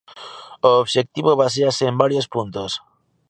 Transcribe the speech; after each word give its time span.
O 0.69 0.71
obxectivo 0.83 1.37
baséase 1.41 1.83
en 1.91 1.95
varios 2.03 2.25
puntos. 2.33 2.71